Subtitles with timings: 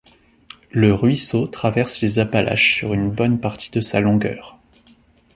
[0.71, 4.57] Le ruisseau traverse les Appalaches sur une bonne partie de sa longueur.